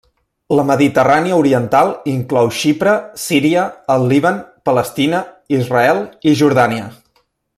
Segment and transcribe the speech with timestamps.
[0.59, 3.67] La Mediterrània Oriental inclou Xipre, Síria
[3.97, 5.23] el Líban, Palestina,
[5.61, 6.89] Israel i Jordània.